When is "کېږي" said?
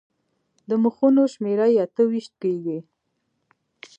2.43-2.77